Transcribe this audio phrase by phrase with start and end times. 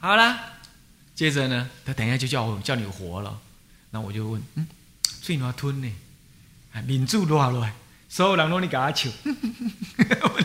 [0.00, 0.38] 好了，
[1.14, 3.38] 接着呢，他等一下就叫我叫你活了，
[3.90, 4.66] 那我就问，嗯，
[5.22, 5.92] 最哪吞呢？
[6.72, 7.72] 啊，民主多少来？
[8.08, 9.10] 所有人都你给他求，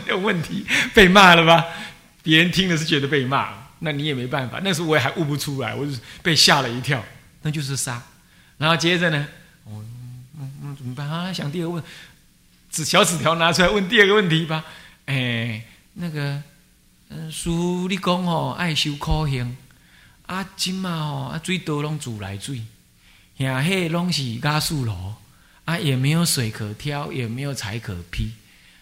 [0.06, 1.64] 有问题，被骂了吧？
[2.22, 4.60] 别人听的是觉得被骂，那你也没办法。
[4.62, 5.92] 那时候我也还悟不出来，我就
[6.22, 7.02] 被吓了一跳，
[7.42, 8.02] 那就是杀。
[8.58, 9.26] 然后接着呢，
[9.64, 9.82] 我
[10.38, 11.32] 嗯嗯怎么办啊？
[11.32, 11.84] 想第二个问，
[12.70, 14.64] 纸小纸条拿出来问第二个问题吧。
[15.06, 15.64] 哎，
[15.94, 16.42] 那个，
[17.30, 19.56] 叔你讲哦，爱修苦行，
[20.26, 22.62] 啊，今嘛哦，啊，水多拢自来水，
[23.38, 24.92] 下迄拢是加速路。
[25.64, 28.30] 啊，也没有水可挑，也没有柴可劈。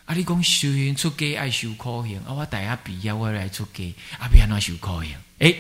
[0.04, 3.84] 啊，你讲修行出家爱修苦行，啊，我大家比要我来出家，
[4.18, 5.14] 啊，别那修苦行。
[5.38, 5.54] 哎，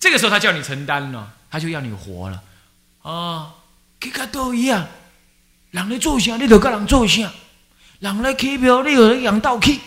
[0.00, 2.42] 这个时候他叫你承担了，他就要你活了。
[3.02, 3.54] 啊，
[4.00, 4.84] 去甲都一样，
[5.70, 7.30] 人咧做啥，你就跟人做啥；
[8.00, 9.78] 人咧起票，你就养道去。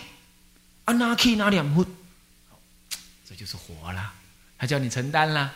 [0.86, 1.84] 啊，哪去哪念佛，
[3.38, 4.10] 就是活了。
[4.58, 5.50] 他叫你承担啦。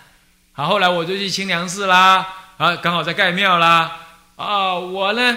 [0.53, 3.91] 好，后来我就去清凉寺啦，啊，刚好在盖庙啦。
[4.37, 5.37] 啊，我呢，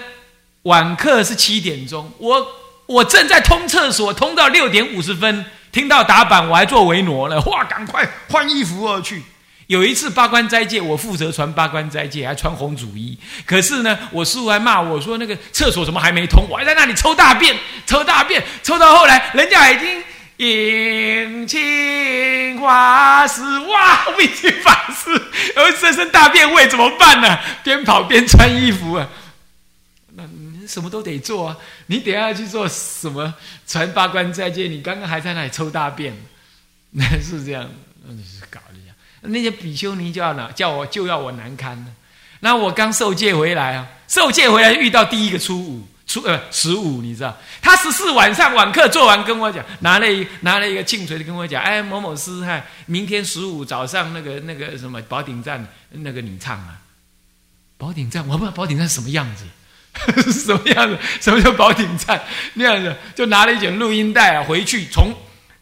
[0.63, 2.47] 晚课是七点钟，我
[2.85, 9.23] 我正在通厕所，通到六点五十分，听到打板，我还做维挪了，哇，赶快换衣服而去。
[9.67, 13.17] 有一次八关斋戒，我负责传八关斋戒，还穿红主衣。
[13.47, 16.45] 可是呢，我师傅还骂我说，那个厕所怎么还没通？
[16.47, 20.03] 我还在那里抽大便，抽大便，抽到后来，人家已经
[20.37, 25.11] 迎青花师，哇，我已经法师，
[25.55, 27.39] 然后这身大便味怎么办呢？
[27.63, 29.07] 边跑边穿衣服啊，
[30.15, 31.57] 那你什么都得做啊。
[31.87, 33.33] 你等下去做什么
[33.67, 34.67] 传八关斋戒？
[34.67, 36.13] 你刚刚还在那里抽大便，
[36.91, 37.69] 那是这样，
[38.03, 38.59] 那是搞。
[39.27, 41.85] 那些比丘尼就要拿叫我就要我难堪了。
[42.41, 47.37] 那我刚受戒回来啊，受戒回来遇到第一个初五初呃十五，你知道？
[47.61, 56.79] 他十四晚上晚课做完跟我讲，拿了一拿了一个磬锤的跟我讲，哎某某师嗨，明天十五早上那个那个什么宝顶站那个你唱啊，
[57.77, 59.43] 宝顶站我不知道宝顶站什么样子，
[60.31, 60.97] 什么样子？
[61.19, 62.21] 什么叫宝顶站？
[62.53, 65.13] 那样子就拿了一卷录音带啊，回去从。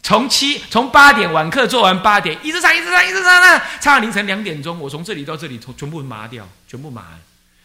[0.05, 4.77] 从七从八点晚课做完八点，一直唱一直唱一直唱唱，唱到凌晨两点钟。
[4.77, 7.03] 我从这里到这里，从全部麻掉，全部麻。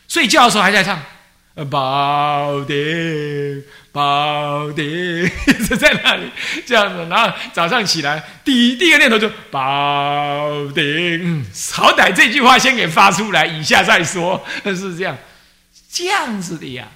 [0.07, 1.03] 睡觉的时候还在唱，
[1.65, 6.31] 宝典宝典，一直在那里
[6.65, 7.05] 这样子。
[7.11, 14.45] 然后早上起来，第一第一个念头就宝典，好歹这句话先给发出来，以下再说。
[14.65, 15.19] 是这样，
[15.91, 16.89] 这样子的呀。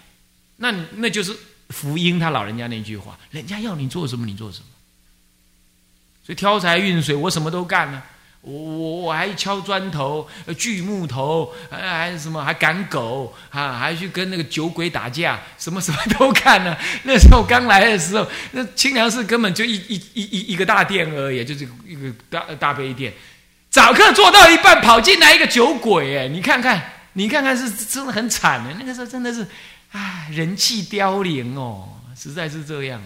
[0.57, 1.37] 那那就是
[1.71, 4.67] 福音，他老人家那句话，人家要你做什么，你做什么。
[6.25, 8.01] 所以挑柴运水，我什么都干呢。
[8.43, 16.77] 我我我还敲砖头、锯木头，还还什么，还赶狗啊，还去跟那个酒鬼打架，什么什么都干呢。
[17.05, 23.13] 那时候刚来的时候，那清凉寺根本就一 一一一一个大殿而已，就是一个大大悲殿。
[23.71, 26.83] 早课做到一半，跑进来一个酒鬼，哎，你看看，
[27.13, 28.75] 你看看，是真的很惨的。
[28.79, 29.47] 那个时候真的是，
[29.93, 33.01] 唉，人气凋零哦，实在是这样。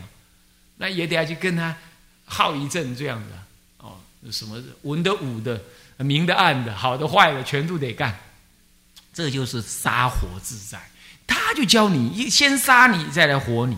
[0.78, 1.76] 那也得要去跟他。
[2.28, 3.45] 耗一阵这样的哦，
[4.30, 5.60] 什么文的武的，
[5.98, 8.18] 明的暗的，好的坏的，全都得干。
[9.12, 10.78] 这就是杀活自在，
[11.26, 13.76] 他就教你一先杀你，再来活你。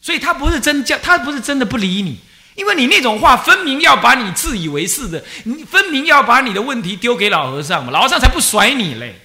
[0.00, 2.20] 所以他不是真教，他不是真的不理你，
[2.54, 9.18] 因为你那种话分明要把你自以为是的，你分明要把你的问题丢给老和尚嘛，老和尚才不甩你嘞。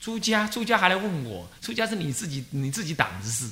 [0.00, 3.48] 出家，出家还来问我，出家是你自己你自己党的事。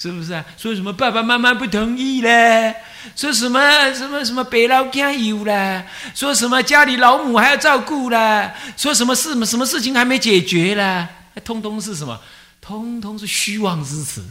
[0.00, 0.42] 是不是啊？
[0.56, 2.74] 说什么爸爸妈妈不同意嘞？
[3.14, 5.84] 说什么什么什么北老家有啦？
[6.14, 8.54] 说什么家里老母还要照顾啦？
[8.78, 11.06] 说什么事什么事情还没解决啦？
[11.44, 12.18] 通通是什么？
[12.62, 14.24] 通通是虚妄之词。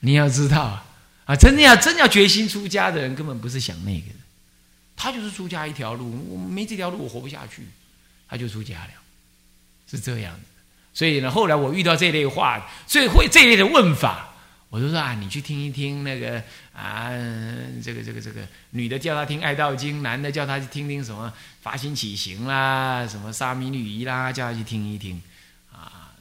[0.00, 0.84] 你要知道啊，
[1.26, 4.14] 啊真的要真要决心出家的人，根本不是想那个的。
[4.96, 7.68] 他就是出家一条路，我没这条路我活不下去，
[8.26, 8.90] 他就出家了，
[9.90, 10.40] 是这样的。
[10.94, 14.24] 所以呢，后来我遇到这类话，最会这类的问法。
[14.70, 16.42] 我就说啊，你去听一听那个
[16.74, 17.08] 啊，
[17.82, 25.22] 这个这个这个女的叫他听《爱道经》，男的叫他去听听什么发心起行啦，什么沙弥女仪啦，叫他去听一听
[25.72, 26.12] 啊，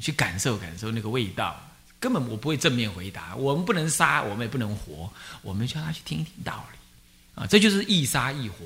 [0.00, 1.54] 去感受感受那个味道。
[1.98, 5.12] 根本我不会正面回答，我们不能杀，我们也不能活，
[5.42, 6.78] 我们叫他去听一听道理
[7.42, 8.64] 啊，这就是易杀易活，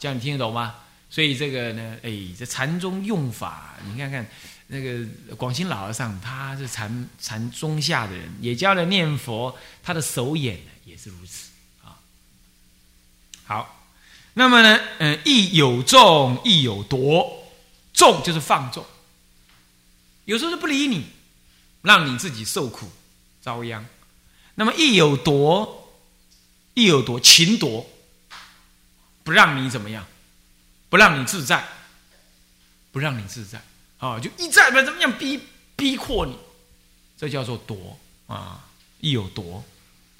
[0.00, 0.74] 这样你听得懂吗？
[1.08, 4.26] 所以这个呢，哎，这禅宗用法，你看看。
[4.72, 11.50] 那个广兴老和尚，他是禅禅宗下的人，也教了念佛，他的手眼也是如此
[11.82, 11.98] 啊。
[13.44, 13.90] 好，
[14.34, 17.50] 那么呢，嗯，亦有众，亦有夺，
[17.92, 18.86] 众就是放纵，
[20.24, 21.04] 有时候是不理你，
[21.82, 22.88] 让你自己受苦
[23.42, 23.84] 遭殃。
[24.54, 25.92] 那么亦有夺，
[26.74, 27.84] 亦有夺，情夺，
[29.24, 30.06] 不让你怎么样，
[30.88, 31.66] 不让你自在，
[32.92, 33.60] 不让你自在，
[34.00, 35.40] 啊，就一再怎么样逼
[35.76, 36.36] 逼迫你，
[37.16, 38.66] 这叫做夺啊，
[39.00, 39.62] 亦有夺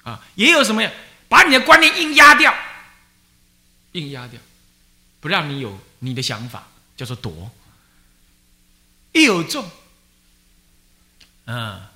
[0.03, 0.91] 啊，也有什么呀？
[1.27, 2.53] 把你的观念硬压掉，
[3.93, 4.39] 硬压掉，
[5.19, 7.51] 不让你有你的想法，叫做夺。
[9.13, 9.69] 亦有众，
[11.45, 11.91] 啊，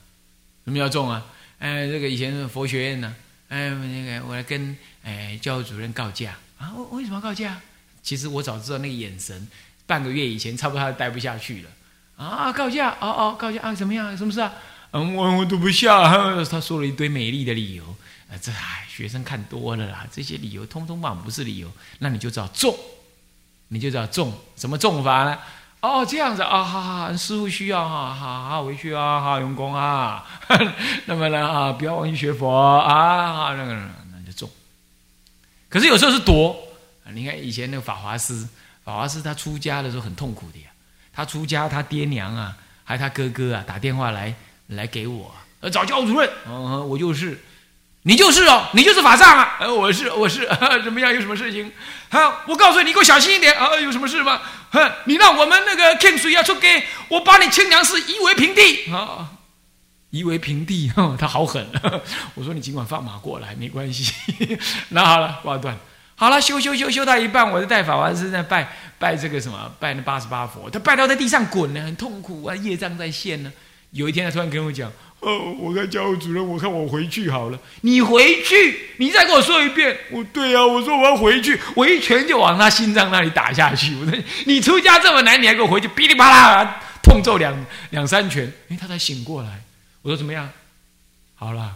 [0.65, 1.25] 什么叫众啊？
[1.59, 3.15] 哎，这个以前佛学院呢，
[3.49, 7.61] 哎，那个我来跟哎教务主任告假啊，为为什么要告假？
[8.03, 9.47] 其实我早知道那个眼神，
[9.85, 11.69] 半个月以前差不多他待不下去了
[12.17, 14.17] 啊，告假，哦哦，告假啊，怎么样？
[14.17, 14.53] 什么事啊？
[14.91, 16.03] 嗯，我我读不下。
[16.49, 17.83] 他说了一堆美丽的理由，
[18.29, 22.73] 啊，这哎，学生看多了啦，这些理由通通嘛不是理由，那你就知道重，
[23.67, 25.37] 你就知道重，什么重法呢？
[25.81, 30.25] 哦，这样子啊，好好，师傅需要哈，好好回去啊，好用功啊。
[31.05, 32.49] 那么呢啊，不要忘记学佛
[32.79, 33.73] 啊，那个
[34.11, 34.49] 那就重。
[35.67, 36.57] 可是有时候是夺。
[37.13, 38.47] 你看以前那个法华师，
[38.85, 40.67] 法华师他出家的时候很痛苦的呀。
[41.11, 42.55] 他出家，他爹娘啊，
[42.85, 44.33] 还有他哥哥啊，打电话来
[44.67, 45.35] 来给我，
[45.71, 46.29] 找教主任。
[46.47, 47.43] 嗯，我就是。
[48.07, 49.57] 你就是哦，你就是法藏啊！
[49.59, 50.47] 呃，我是我是
[50.85, 51.11] 怎么样？
[51.11, 51.71] 有什么事情？
[52.09, 53.75] 好，我告诉你，你给我小心一点啊！
[53.79, 54.39] 有什么事吗？
[54.69, 59.31] 哼，你让我们那个 King 水要出给我把你清凉寺夷为平地啊！
[60.11, 61.67] 夷为平地， 他好狠。
[62.35, 64.13] 我说你尽管放马过来，没关系。
[64.89, 65.75] 那好了，挂断。
[66.15, 68.67] 好了，修修修修到一半，我在带法王师在拜
[68.97, 73.51] 拜这个什么拜那八十八佛，他拜到在地上滚呢，很痛苦啊，业障在现呢。
[73.91, 74.91] 有一天他突然跟我讲。
[75.21, 77.57] 哦，我看教务主任，我看我回去好了。
[77.81, 79.97] 你回去，你再跟我说一遍。
[80.12, 83.95] 我对啊，我说我要回去，我一拳就往他心脏那里打下去。
[83.95, 84.13] 我说
[84.45, 89.62] 你出家这么难，你还给我回去，噼里啪啦痛揍两两三拳，哎，他才醒过来。
[90.03, 90.47] 我说怎么样？
[91.35, 91.75] 好了，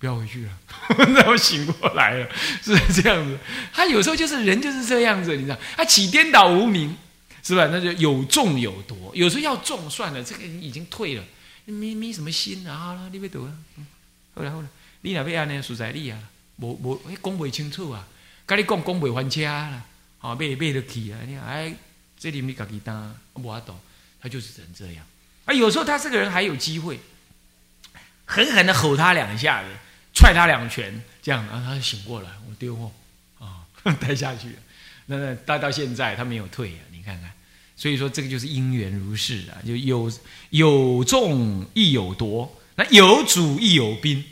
[0.00, 0.58] 不要回去了。
[1.14, 2.28] 那我醒过来了，
[2.62, 3.38] 是这样子。
[3.72, 6.96] 他有时候就是人就是这样子，你知道，他起颠倒无名，
[7.42, 7.68] 是吧？
[7.70, 9.12] 那就有重有夺。
[9.14, 11.22] 有时候要重算了，这个已经退了。
[11.66, 13.08] 没没什么心啊！
[13.12, 13.52] 你要读啊？
[14.34, 14.68] 好了好了，
[15.02, 16.18] 你若要安尼，实在你啊，
[16.56, 18.08] 无无讲不清楚啊！
[18.46, 19.84] 跟你讲讲不翻车啦，
[20.18, 21.18] 啊，买买得起啊！
[21.26, 21.72] 你哎，
[22.18, 23.78] 这里你自己担，无法懂，
[24.20, 25.04] 他就是成这样。
[25.44, 26.98] 啊，有时候他这个人还有机会，
[28.24, 29.68] 狠狠的吼他两下子，
[30.20, 32.92] 踹他两拳，这样，然后他就醒过来，我丢货
[33.38, 33.64] 啊，
[33.98, 34.56] 待下去了。
[35.06, 37.32] 那待到现在，他没有退啊，你看看。
[37.74, 40.12] 所以说，这个就是因缘如是啊，就有
[40.50, 44.22] 有众亦有夺，那有主亦有宾，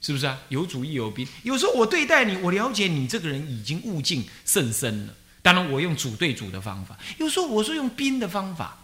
[0.00, 0.36] 是不是啊？
[0.48, 1.24] 有主亦有宾。
[1.44, 5.14] 有时候我对待你，我了解你这个人已经悟境甚深了。
[5.42, 8.76] 当然，我用主对主的方法；有时候我是用宾的方法，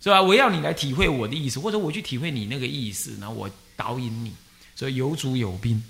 [0.00, 0.22] 是吧？
[0.22, 4.32] 我要你来体会我的意思，或者我去体会你那个意思，然后我导引你。
[4.80, 5.84] 所以有主有宾。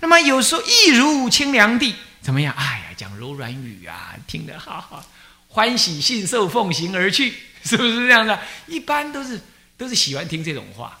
[0.00, 2.54] 那么有时候一如清凉地，怎么样？
[2.56, 5.04] 哎呀，讲柔软语啊，听得好好。
[5.48, 8.40] 欢喜信受奉行而去， 是不是这样的？
[8.66, 9.38] 一般都是
[9.76, 10.98] 都是喜欢听这种话，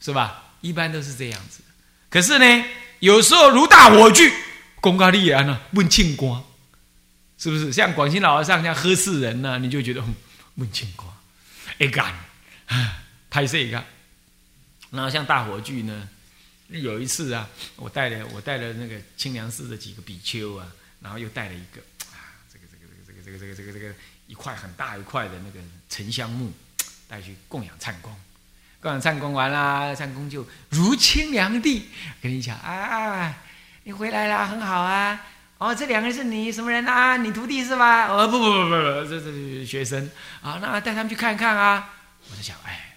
[0.00, 0.44] 是吧？
[0.60, 1.60] 一般都是这样子。
[2.08, 2.64] 可是呢，
[3.00, 4.32] 有时候如大火炬，
[4.80, 6.40] 公告立言呢，问庆光，
[7.36, 7.72] 是不是？
[7.72, 10.00] 像广西老和尚这样喝世人呢，你就觉得
[10.54, 11.12] 问庆光，
[11.80, 12.14] 哎干，
[13.28, 13.84] 拍摄一个。
[14.92, 16.08] 然后像大火炬呢，
[16.70, 20.66] 有一次啊，我带了我带了那个清凉寺的几个比丘啊，
[21.00, 21.80] 然后又带了一个
[22.12, 22.38] 啊。
[22.52, 23.94] 这个这个这个这个这个这个这个
[24.26, 26.52] 一块很大一块的那个沉香木，
[27.08, 28.14] 带去供养忏公，
[28.80, 31.88] 供养忏公完了，忏公就如清凉地
[32.22, 33.34] 跟你讲啊，
[33.84, 35.20] 你回来了，很好啊。
[35.58, 37.18] 哦，这两个人是你什么人啊？
[37.18, 38.06] 你徒弟是吧？
[38.06, 41.96] 哦，不不不不不，这这学生啊，那带他们去看看啊。
[42.30, 42.89] 我就想，哎，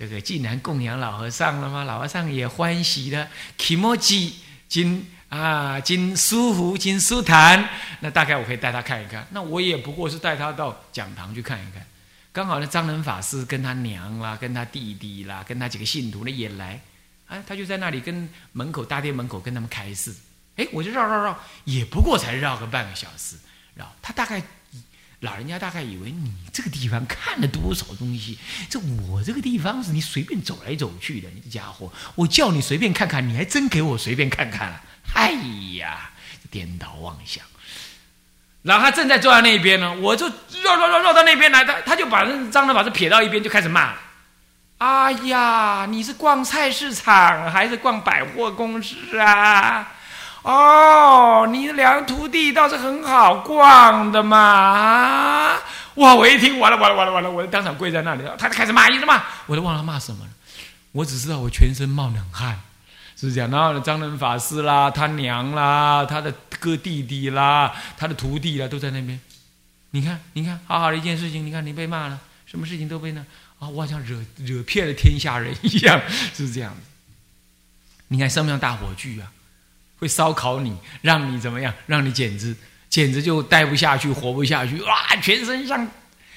[0.00, 1.84] 这个既然供养老和尚了吗？
[1.84, 4.32] 老和尚也欢喜的，kimoji
[4.68, 5.06] 今。
[5.30, 7.68] 啊，金舒服，金舒坦，
[8.00, 9.24] 那大概我可以带他看一看。
[9.30, 11.86] 那我也不过是带他到讲堂去看一看。
[12.32, 16.80] 刚好呢，张能法师跟他娘啦，跟他弟弟啦，跟他几个信徒呢也来。
[17.28, 20.12] 啊，他就在那里跟门口大殿门口跟他们开示。
[20.56, 23.36] 哎，我就绕绕绕，也不过才绕个半个小时。
[23.76, 24.42] 绕他大概
[25.20, 28.38] 老人家大概以为你这个地方看了多少东西？
[28.70, 34.80] 这我这个地方是你随便走来走去的，你这家伙，我叫你随便看看，你还真给我随便看看了。
[35.14, 35.32] 哎
[35.76, 36.10] 呀，
[36.50, 37.44] 颠倒妄想！
[38.62, 40.26] 然后他正在坐在那边呢，我就
[40.62, 43.94] 绕绕绕绕到那边来，他他就把那张的把这撇到一边，就开始骂
[44.78, 49.92] ：“哎呀，你是逛菜市场还是逛百货公司啊？
[50.42, 50.50] 哦，
[51.46, 55.56] 你两个徒弟倒是很好逛的嘛！
[55.96, 60.30] 哇，我一听完了完了完了完了，我就当场跪在那里了，他就开始骂，一直骂，我都忘了骂什么了，
[60.92, 62.60] 我只知道我全身冒冷汗。”
[63.16, 63.50] 是不是这样？
[63.50, 69.20] 然后呢，张仁法师啦，他娘啦，他的哥弟弟啦，他的徒弟啦，都在那边。
[69.90, 73.20] 你看，你看，好好的一件事情，你看你被骂了，什么事情都被那
[73.58, 76.00] 啊，我好像惹惹骗了天下人一样，
[76.32, 76.74] 是不是这样？
[78.08, 79.30] 你看像不像大火炬啊？
[80.00, 81.72] 会烧烤你，让你怎么样？
[81.86, 82.56] 让你简直
[82.88, 85.14] 简直就待不下去，活不下去，哇！
[85.22, 85.88] 全身像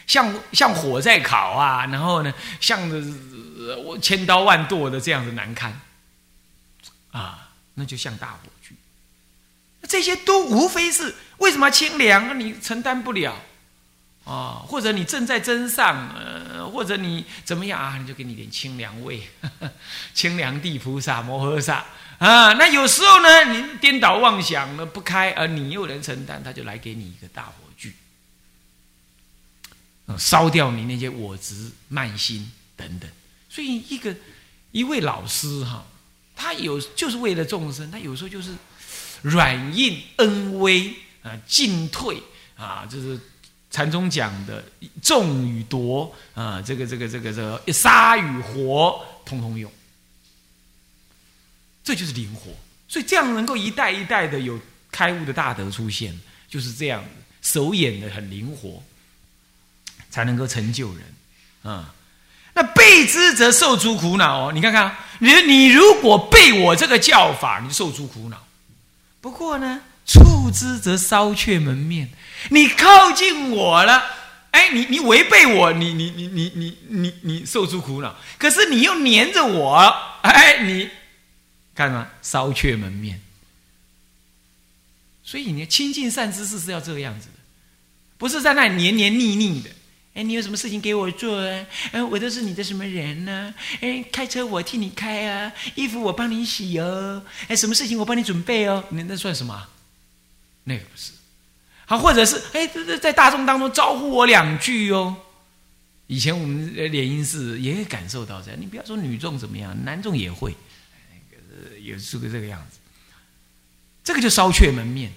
[0.06, 2.80] 像像火在烤啊，然后呢，像
[3.86, 5.80] 我千刀万剁的这样子难堪。
[7.12, 8.76] 啊，那就像大火炬，
[9.88, 12.40] 这些都无非是为什么清凉？
[12.40, 13.36] 你承担不了
[14.26, 17.98] 啊，或者你正在真上，呃，或者你怎么样啊？
[18.00, 19.22] 你就给你点清凉味，
[20.14, 21.86] 清凉地菩萨摩诃萨
[22.26, 22.54] 啊。
[22.54, 27.92] 那有时候呢，你颠倒妄想呢不开，而你又能承担，他就来给你一个大火炬，
[30.18, 33.10] 烧掉你那些我执慢心等等。
[33.50, 34.16] 所以一个
[34.72, 35.86] 一位老师哈。
[36.36, 38.52] 他有就是为了众生，他有时候就是
[39.22, 42.18] 软硬恩威啊，进退
[42.58, 43.18] 啊，就是
[43.70, 44.66] 禅宗讲的
[45.04, 49.72] 重与夺啊，这个这个这个这个杀与活，通通用，
[51.84, 52.52] 这就是灵活。
[52.88, 54.60] 所以这样能够一代一代的有
[54.92, 57.04] 开悟的大德出现，就是这样
[57.42, 58.84] 手眼的很灵活，
[60.12, 61.04] 才能够成就人
[61.64, 61.94] 啊。
[62.54, 68.46] 那背之则受诸苦恼哦，你看看，你你如果背我这个教法，你受诸苦恼。
[69.20, 72.12] 不过呢，触之则烧却门面。
[72.50, 74.04] 你靠近我了，
[74.52, 78.16] 哎，你你违背我，你你你你你你你受诸苦恼。
[78.38, 80.90] 可是你又黏着我，哎，你
[81.76, 83.20] 看嘛，烧却门面。
[85.24, 87.40] 所以你亲近善知识是要这个样子的，
[88.18, 89.70] 不是在那黏黏腻腻的。
[90.16, 91.66] 哎，你有什么事情给我做啊？
[91.92, 93.52] 哎，我都是你的什么人呢？
[93.82, 97.24] 哎，开车我替你开啊，衣服我帮你洗哦。
[97.48, 98.84] 哎，什么事情我帮你准备哦？
[98.92, 99.68] 那那算什么？
[100.66, 101.14] 那个不是。
[101.86, 105.16] 好，或者是哎，在在在大众当中招呼我两句哦。
[106.08, 108.60] 以前我们联姻是也感受到这样。
[108.62, 110.56] 你不要说女众怎么样，男众也会，
[111.54, 112.80] 那个也是个这个样子。
[114.04, 115.14] 这个就烧却门面，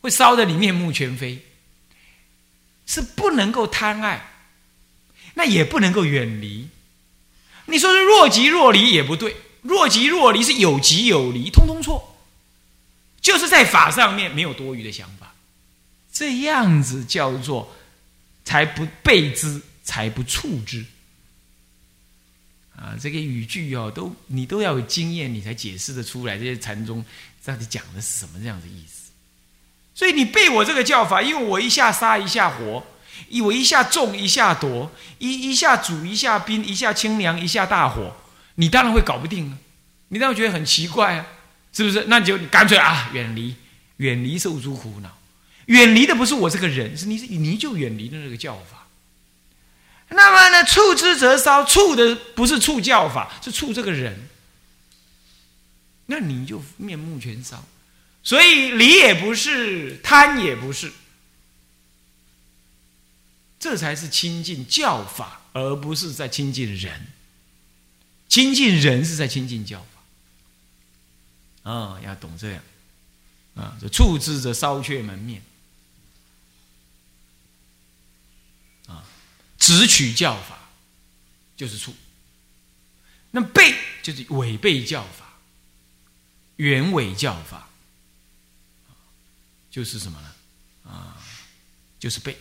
[0.00, 1.44] 会烧的你面目全非。
[2.86, 4.28] 是不能够贪爱，
[5.34, 6.68] 那也不能够远离。
[7.66, 12.16] 你说是若即若离也不对，若即若离是有即有离，通通错。
[13.20, 15.34] 就是在法上面没有多余的想法，
[16.12, 17.74] 这样子叫做
[18.44, 20.84] 才不背之，才不触之。
[22.76, 26.36] 啊，这个语句哦，都你都要有经验，你才解释的出来。
[26.36, 27.04] 这些禅宗
[27.44, 29.10] 到底讲的是什么这样的意思？
[29.94, 32.86] 所以你背我这个叫法，因为我一下杀一下活，
[33.30, 38.14] 一我一下重一下夺，一一下煮一下冰，一下清凉一下大火，
[38.56, 39.58] 你当然会搞不定啊！
[40.08, 41.26] 你当然觉得很奇怪啊，
[41.72, 42.04] 是不是？
[42.08, 43.56] 那就干脆啊，远离，
[43.96, 45.16] 远离受诸苦恼，
[45.64, 48.85] 远离的不是我这个人，是你是，你就远离的那个教法。
[50.08, 54.28] 那么呢，触之则烧，触的不是触教法，是触这个人，
[56.06, 57.64] 那你就面目全烧。
[58.22, 60.92] 所以理也不是，贪也不是，
[63.58, 67.06] 这才是亲近教法，而不是在亲近人。
[68.28, 69.86] 亲近人是在亲近教
[71.62, 72.62] 法，啊，要懂这样，
[73.54, 75.40] 啊，这触之则烧却门面，
[79.58, 80.58] 直取教法
[81.56, 81.94] 就是处，
[83.30, 85.26] 那背就是违背教法，
[86.56, 87.68] 原违教法。
[89.68, 90.90] 就是什么呢？
[90.90, 91.18] 啊，
[91.98, 92.34] 就是背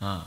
[0.00, 0.26] 啊，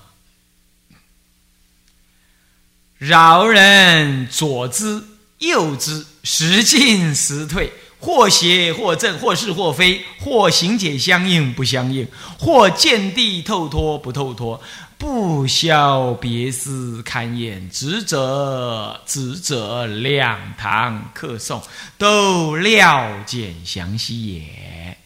[2.98, 5.04] 饶人左之
[5.40, 7.74] 右之，时进时退，
[8.04, 12.06] 或邪或正，或是或非，或行解相应不相应，
[12.38, 14.62] 或见地透脱不透脱，
[14.98, 21.62] 不消别思堪厌，执者执者两堂客诵，
[21.98, 24.98] 都料见详细也。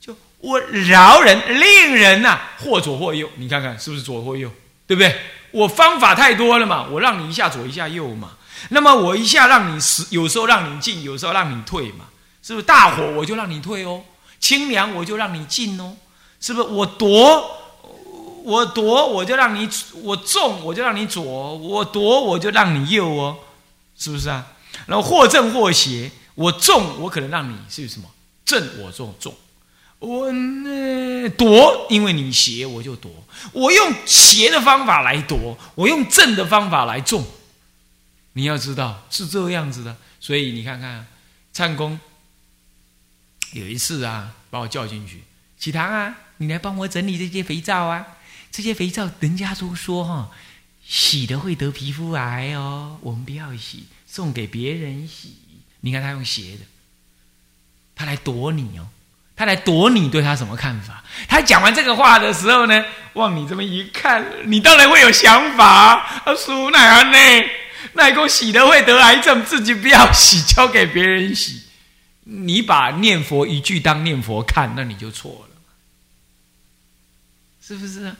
[0.00, 4.50] 就我饶人，令人呐，或左或右，你看看是不是左或右，
[4.86, 5.14] 对不对？
[5.50, 8.37] 我方法太多了嘛，我让你一下左一下右嘛。
[8.70, 12.06] 那么我一下让你时，有时候让你进，有时候让你退嘛，
[12.42, 12.66] 是不是？
[12.66, 14.02] 大火我就让你退哦，
[14.40, 15.96] 清凉我就让你进哦，
[16.40, 16.68] 是不是？
[16.68, 17.58] 我夺，
[18.44, 19.68] 我夺我就让你，
[20.02, 23.36] 我重我就让你左，我夺我就让你右哦，
[23.96, 24.46] 是不是啊？
[24.86, 28.08] 然后或正或邪，我重我可能让你是什么
[28.44, 29.34] 正，我重重。
[29.98, 33.10] 我呢夺，因为你邪，我就夺。
[33.52, 37.24] 我用邪的方法来夺，我用正的方法来种。
[38.38, 39.96] 你要知道是这样子的。
[40.20, 41.04] 所以你看看，
[41.52, 41.98] 唱功
[43.50, 45.24] 有一次啊，把我叫进去，
[45.58, 48.06] 启堂啊，你来帮我整理这些肥皂啊。
[48.52, 50.30] 这些肥皂，人家都说哈，
[50.86, 55.36] 洗的会得皮肤癌哦，我们不要洗，送给别人洗。
[55.80, 56.64] 你看他用斜的，
[57.96, 58.86] 他来躲你哦。
[59.34, 61.04] 他来躲你，对他什么看法？
[61.28, 65.64] 他讲完这个话的时候呢，望你这么一看，你当然会有想法。
[66.24, 67.18] 啊，叔奶啊，呢，
[67.94, 71.62] 奶公洗的会得癌症，自己不要洗，交给别人洗。
[72.24, 75.56] 你把念佛一句当念佛看，那你就错了，
[77.62, 78.16] 是不是啊？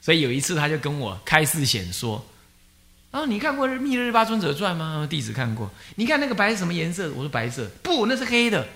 [0.00, 2.26] 所以有一次，他就跟我开示显说
[3.12, 5.06] ：“啊，你看过《密日八尊者传》吗？
[5.08, 5.70] 弟子看过。
[5.94, 7.10] 你看那个白是什么颜色？
[7.12, 8.66] 我说白色，不，那是黑的。”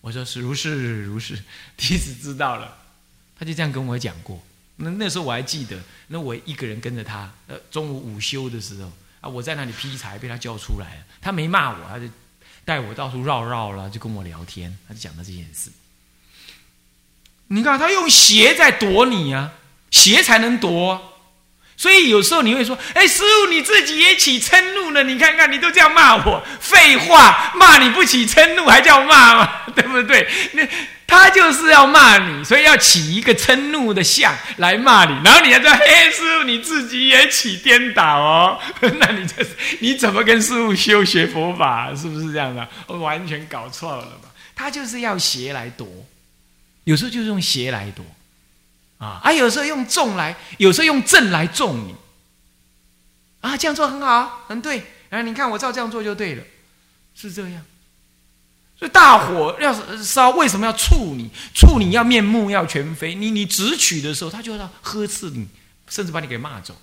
[0.00, 1.38] 我说是如是如是，
[1.76, 2.76] 弟子知道了，
[3.38, 4.42] 他就这样跟我讲过。
[4.76, 8.90] 那那时候我还记得，那我一个人跟着他，呃，中午午休的时候
[9.22, 11.02] 啊，我在那里劈柴，被他叫出来了。
[11.22, 12.04] 他没骂我，他就
[12.66, 15.70] 带我到处绕绕了，就跟我聊天，他就讲了这件事。
[17.46, 19.52] 你看他用邪在躲你啊，
[19.90, 21.08] 邪才能躲。
[21.74, 25.02] 所以有时候你会说：“哎，师傅你自己也起嗔怒了？
[25.02, 29.62] 你看看，你都这样骂我，废话，骂你不起嗔怒还叫骂吗？
[29.74, 30.30] 对不对？
[30.52, 30.62] 那
[31.12, 38.58] 他就是要骂你，所以要起一个嗔怒的相来骂你，然后你还在：‘嘿，师傅你自己也起颠倒哦？’
[38.98, 39.46] 那你这
[39.80, 41.94] 你怎么跟师傅修学佛法？
[41.94, 42.66] 是不是这样的？
[42.86, 44.30] 我完全搞错了吧？
[44.54, 45.86] 他就是要邪来夺，
[46.84, 48.04] 有时候就是用邪来夺。”
[48.98, 51.94] 啊，啊，有时候用重来，有时候用正来重你，
[53.40, 56.42] 啊，这样做很好，很对，啊，你看我照这样做就对了，
[57.16, 57.64] 是这样。
[58.82, 59.72] 所以大火要
[60.02, 61.30] 烧，为什么要触你？
[61.54, 65.46] 触你要面目要全非，你你直取的时候，他就要呵斥你，
[65.88, 66.76] 甚至把你给骂走。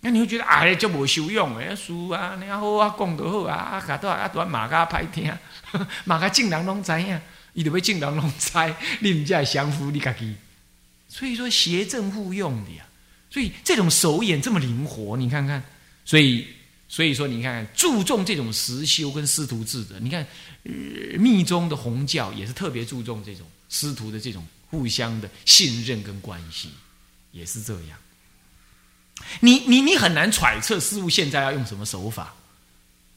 [0.00, 5.32] 那你会觉得哎，就无修养诶，书啊，你好啊，讲得好啊，啊，搞到啊，段骂甲歹听，
[6.02, 7.20] 骂甲正人拢知影，
[7.52, 8.50] 伊就要正人拢知，
[8.98, 10.34] 你唔才会降服你家己。
[11.08, 12.84] 所以说邪正互用的呀，
[13.30, 15.62] 所以这种手眼这么灵活，你看看，
[16.04, 16.48] 所以
[16.92, 20.26] 所以说你看看注重这种实修跟师徒制的，你看
[21.20, 26.70] 密宗的红教也是特别注重这种师徒的这种互相的信任跟关系，
[27.30, 27.96] 也是这样。
[29.38, 32.34] 你你你很难揣测师傅现在要用什么手法，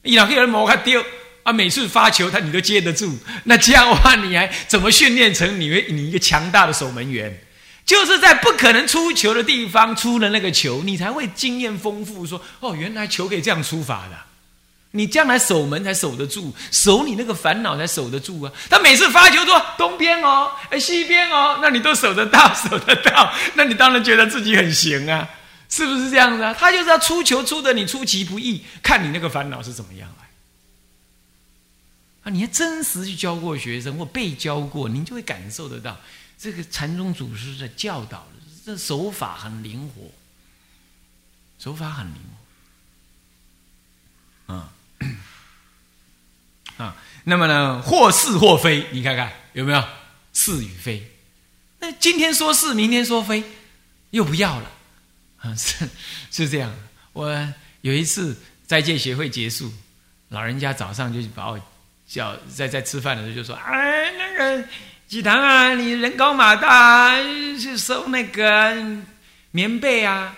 [0.03, 1.03] 一两个人磨他丢
[1.41, 7.41] 啊，每次发球他你都接得住，那这样的话你还怎么训练成你为你一个强大的守门员？
[7.85, 12.25] 就是在不可能出球的地方出了那个球，你才会经验丰富。
[12.25, 14.17] 说哦，原来球可以这样出法的，
[14.91, 18.51] 你将来守门才守得住，守你那个烦恼才守得住啊。
[18.69, 25.27] 他每次发球说东边哦，哎西边哦，那你都守得到，守得到，那你当然觉得自己很行啊，
[25.67, 26.55] 是不是这样子啊？
[26.57, 30.25] 他就是要出球出的你出其不意，看你那个烦恼是怎么样来
[32.23, 32.31] 啊。
[32.31, 35.97] 你要真实去教过学生或被教过，您就会感受得到。
[36.37, 38.27] 这个禅宗祖师的教导，
[38.65, 40.11] 这手法很灵活，
[41.57, 42.15] 手法很灵
[44.47, 44.73] 活，啊
[46.77, 49.83] 啊，那么呢，或是或非，你看看有没有
[50.33, 51.09] 是与非？
[51.79, 53.43] 那今天说是，明天说非，
[54.09, 54.71] 又不要了，
[55.37, 55.89] 啊，是
[56.31, 56.73] 是这样。
[57.13, 59.71] 我有一次斋戒协会结束，
[60.29, 61.61] 老人家早上就把我
[62.07, 64.67] 叫在在吃饭的时候就说：“哎，那个。”
[65.07, 67.15] 喜堂啊，你人高马大，
[67.59, 68.75] 去收那个
[69.51, 70.35] 棉被啊？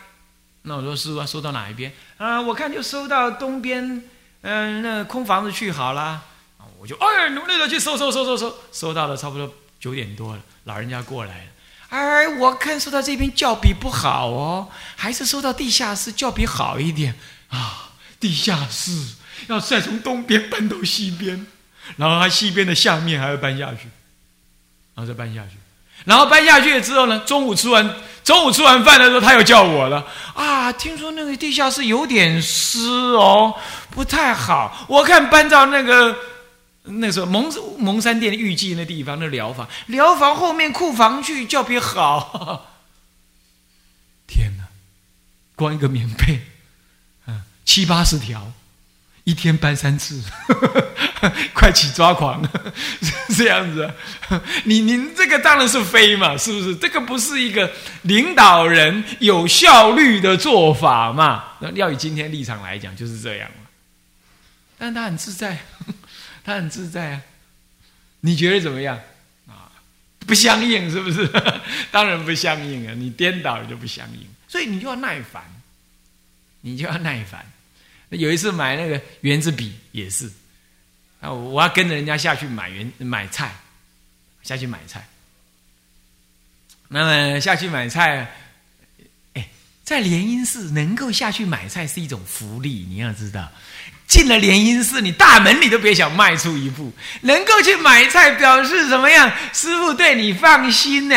[0.64, 1.94] 那我说师傅，收到哪一边？
[2.18, 4.04] 啊，我看就收到东边，
[4.42, 6.22] 嗯，那空房子去好了。
[6.78, 11.52] 我就哎，努力的去收收收收收，收到了差不多九点多了，老人家过来了。
[11.90, 17.16] 哎，我看收到这边教比不好哦，还是收到地下室教比好一点
[17.48, 17.92] 啊？
[18.20, 18.92] 地下室
[19.48, 21.48] 要再从东边搬到西边，
[21.96, 23.88] 然后它西边的下面还要搬下去。
[24.96, 25.58] 然后再搬下去，
[26.06, 27.20] 然后搬下去之后呢？
[27.26, 30.72] 中午吃完中午吃完饭的时候，他又叫我了啊！
[30.72, 32.80] 听说那个地下室有点湿
[33.14, 33.54] 哦，
[33.92, 34.86] 不太好。
[34.88, 36.16] 我看搬到那个
[36.84, 42.72] 那时候蒙蒙山店预计那地方那疗房，疗房后面库房去叫别好。
[44.28, 44.64] 天哪，
[45.56, 46.42] 光一个棉被，
[47.28, 48.52] 嗯，七八十条。
[49.26, 50.24] 一天搬三次，
[51.54, 52.42] 快起抓狂，
[53.02, 53.92] 是这样子。
[54.66, 56.76] 你您这个当然是非嘛，是不是？
[56.76, 57.72] 这个不是一个
[58.04, 61.44] 领导人有效率的做法嘛？
[61.60, 63.50] 那要以今天立场来讲，就是这样。
[64.78, 65.58] 但他很自在，
[66.46, 67.22] 他很自在啊。
[68.20, 69.00] 你觉得怎么样
[69.48, 69.72] 啊？
[70.28, 71.28] 不相应是不是？
[71.90, 72.94] 当然不相应啊！
[72.96, 75.44] 你颠倒了就不相应，所以你就要耐烦，
[76.62, 77.44] 你就要耐烦。
[78.10, 80.32] 有一次买那个圆珠笔也是，
[81.22, 83.54] 啊，我要跟着人家下去买圆买菜，
[84.44, 85.08] 下去买菜。
[86.88, 88.32] 那么下去买菜，
[89.34, 89.50] 哎，
[89.84, 93.52] 在联姻寺能够下去买菜是一种福利，你要知道。
[94.08, 96.94] 进了联姻寺，你大门你都别想迈出一步。
[97.22, 99.32] 能够去买菜，表示怎么样？
[99.52, 101.16] 师傅对你放心呢？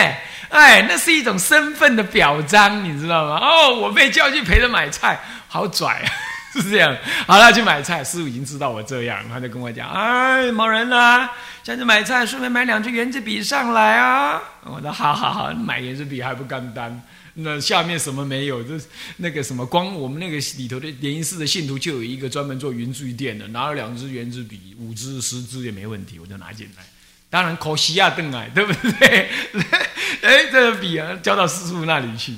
[0.48, 3.38] 哎，那是一种身份的表彰，你知道吗？
[3.46, 6.08] 哦，我被叫去陪着买菜，好拽啊！
[6.52, 6.96] 是这样。
[7.26, 11.30] 好了，去买菜，师傅已经知道我这样，他就跟我讲：“哎，某人啊，
[11.62, 17.02] 下去买菜，顺便买两支圆珠笔上来啊。”我说：“好好好，买圆珠笔还不干单。”
[17.40, 18.64] 那下面什么没有？
[18.64, 18.74] 这
[19.18, 26.82] 那个什么，光我们那个里头的联谊寺的信徒就有一个专门做圆珠店的，拿了两支圆珠笔，五支、十支也没问题，我就拿进来。
[27.30, 29.30] 当然可惜啊，邓 来对不对？
[30.22, 32.34] 哎，这个笔啊，交到师傅那里去，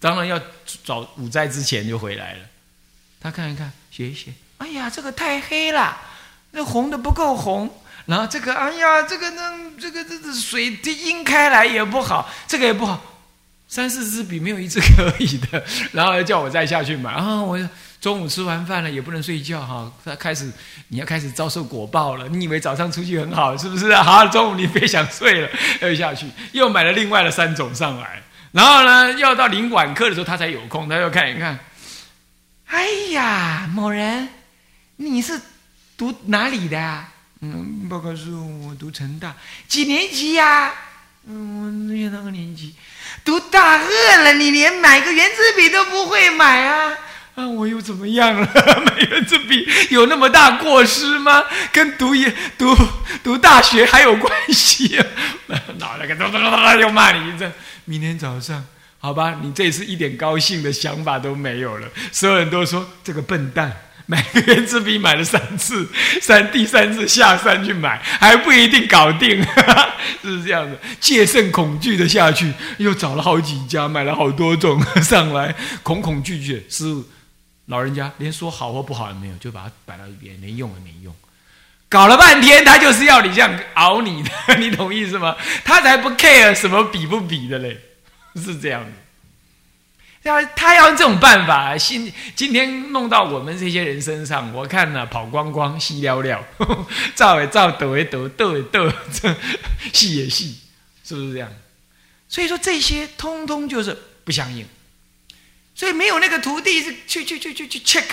[0.00, 0.40] 当然要
[0.82, 2.40] 找五斋之前就回来了。
[3.22, 4.32] 他看一看，写一写。
[4.58, 5.96] 哎呀，这个太黑了，
[6.50, 7.72] 那红的不够红。
[8.06, 13.00] 然后这个，哎呀，这个呢，这个这这水滴阴开来也不好，这个也不好。
[13.68, 17.40] 三四支笔没有一支可以的， 然后叫我再下去买啊！
[17.40, 17.58] 我
[18.00, 20.50] 中午吃完饭了也不能睡觉哈，他开始
[20.88, 22.28] 你要开始遭受果报了。
[22.28, 23.94] 你以为早上出去很好是不是？
[23.94, 25.48] 好，中午你别想睡了，
[25.80, 31.58] 又下去又买了另外的三种上来，然后呢，要到领晚课的时候他才有空，他又看一看。
[32.72, 34.26] 哎呀，某人，
[34.96, 35.38] 你是
[35.94, 37.06] 读哪里的啊？
[37.42, 39.34] 嗯，报告书我读成大，
[39.68, 40.72] 几年级呀？
[41.26, 42.74] 嗯，我念那个年级。
[43.22, 46.96] 读大二了，你连买个圆珠笔都不会买啊？
[47.34, 48.46] 啊，我又怎么样了？
[48.86, 51.44] 买圆珠笔有那么大过失吗？
[51.74, 52.74] 跟读一读
[53.22, 54.98] 读大学还有关系？
[55.78, 57.52] 脑袋个咚咚咚咚又骂你一阵。
[57.84, 58.64] 明天早上，
[59.02, 61.88] 好吧，你这次一点高兴的想法都没有了。
[62.12, 63.76] 所有人都说这个笨蛋。
[64.06, 65.88] 买个圆珠笔买了三次，
[66.20, 69.40] 三第三次下山去买还不一定搞定，
[70.20, 77.04] 是这样的，戒慎恐惧的下去，又找了好几家，买了好多种 上来，恐恐惧惧，师傅
[77.66, 81.14] 老人家连说好或不好也没有，就把它摆到一边，连用也没用，
[81.88, 85.36] 搞了半天，他就是要你这样熬你的，你懂意思吗？
[85.64, 87.80] 他才不 care 什么比不比的嘞，
[88.40, 88.90] 是这样的。
[90.22, 96.46] 要他要用这种办法，今今天弄到我们这些人身上，我看呢跑光光，细了了，
[97.16, 99.34] 照也照，抖也抖，斗也斗，这
[99.92, 100.60] 细也戏，
[101.04, 101.50] 是不是这样？
[102.28, 104.64] 所以说这些通通就是不相应，
[105.74, 108.04] 所以没有那个徒弟是去去去去去 check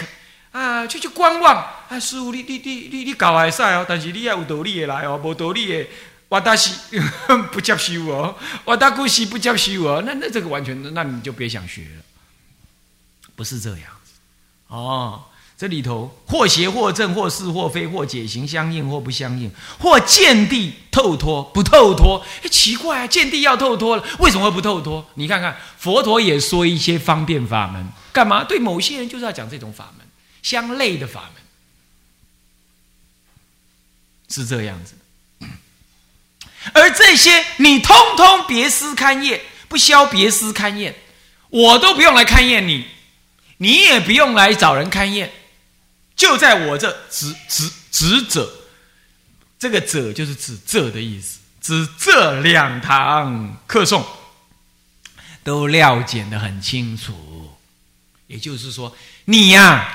[0.52, 1.56] 啊，去去观望
[1.90, 5.88] 啊，师傅你你你你你搞还晒哦，但是你要有道理的来哦，无道理的。
[6.30, 6.72] 我大西
[7.52, 12.04] 不接受哦，我大姑西不接受哦，那那这个完全，那你就别想学了，
[13.36, 14.14] 不是这样子
[14.68, 15.24] 哦。
[15.58, 22.26] 这里头或邪或正，或是或非，或解行相应，或不相应，或见地透脱不透脱。
[22.42, 25.06] 哎，奇怪啊，见地要透脱了，为什么会不透脱？
[25.16, 28.46] 你看看佛陀也说一些方便法门，干嘛？
[28.46, 30.08] 对某些人就是要讲这种法门，
[30.42, 31.44] 相类的法门，
[34.30, 34.94] 是这样子。
[36.74, 40.94] 而这些你通通别思勘验，不消别思勘验，
[41.50, 42.86] 我都不用来勘验你，
[43.58, 45.32] 你也不用来找人勘验，
[46.16, 48.52] 就在我这指指指者，
[49.58, 54.04] 这个者就是指这的意思，指这两堂课诵
[55.44, 57.58] 都料检的很清楚，
[58.28, 58.96] 也就是说，
[59.26, 59.88] 你呀，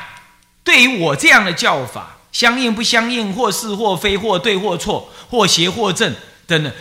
[0.64, 6.14] 对于我这样的教法，相应不相应，或是或非，或对或错，或邪或正。
[6.46, 6.72] 等等，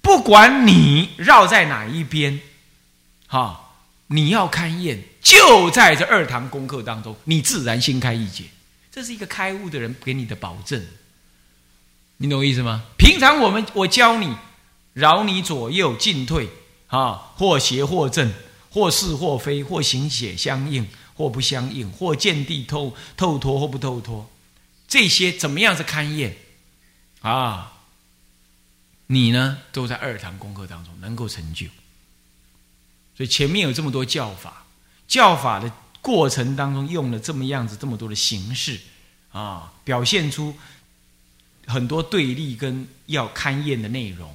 [0.00, 2.40] 不管你绕在哪一边，
[3.26, 3.74] 哈，
[4.08, 8.44] 你要勘验，就在这二堂功课当中，你自然心开意解。
[8.92, 10.86] 这是一个开悟的人给你的保证，
[12.16, 12.84] 你懂我意思吗？
[12.96, 14.34] 平常我们我教你，
[14.94, 16.48] 饶你左右进退，
[16.86, 18.32] 啊，或邪或正，
[18.70, 24.30] 或是或非，或行血相应，或不相应，或见地透透脱或不透脱，
[24.88, 26.36] 这些怎么样是勘验
[27.20, 27.72] 啊？
[29.08, 31.66] 你呢，都在二堂功课当中能够成就，
[33.16, 34.64] 所以前面有这么多教法，
[35.06, 38.80] 教法的过程当中用了这么样子这么多的形式
[39.30, 40.56] 啊，表现出
[41.66, 44.34] 很多对立跟要勘验的内容，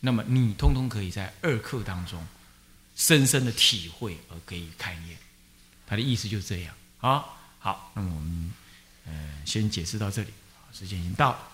[0.00, 2.26] 那么你通通可以在二课当中
[2.94, 5.16] 深深的体会而给予勘验。
[5.86, 7.24] 他的意思就是这样啊。
[7.58, 8.52] 好，那么我们
[9.06, 10.28] 嗯先解释到这里，
[10.72, 11.51] 时间已经到了。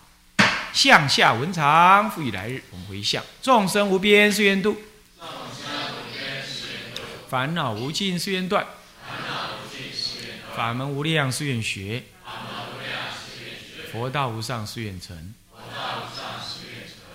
[0.72, 2.62] 向下文长，复以来日。
[2.70, 4.76] 我们回向：众生无边誓愿度。
[5.18, 8.66] 众生无边誓愿，烦恼无尽誓愿断。
[9.06, 12.04] 烦恼无尽时，法门无量誓愿学，
[13.90, 15.34] 佛道无上誓愿成，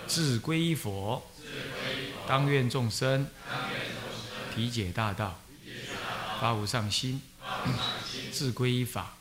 [0.08, 1.26] 自归依佛，
[2.28, 3.28] 当愿众生。
[4.56, 5.40] 体解大道，
[6.40, 7.20] 发无上心，
[8.32, 9.14] 自归依法，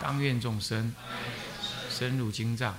[0.00, 0.94] 当愿众生。
[1.90, 2.78] 深入经藏，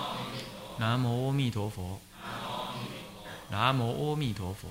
[0.81, 2.01] 南无阿弥陀佛。
[3.51, 4.67] 南无阿弥陀佛。